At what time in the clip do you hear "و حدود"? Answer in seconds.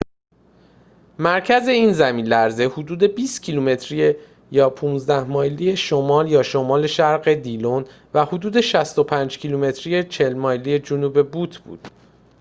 8.13-8.61